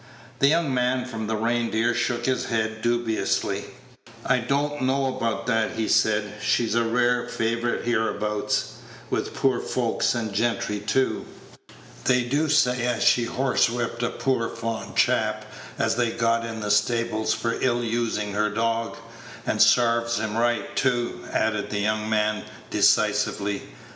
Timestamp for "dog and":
18.49-19.61